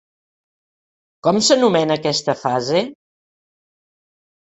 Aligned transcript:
Com 1.27 1.43
s'anomena 1.49 1.99
aquesta 2.03 2.37
fase? 2.43 2.85